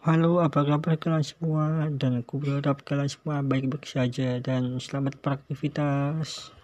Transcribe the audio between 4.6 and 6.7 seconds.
selamat beraktivitas.